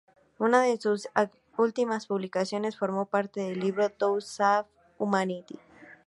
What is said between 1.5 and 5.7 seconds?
últimas publicaciones formó parte del libro "To Save Humanity"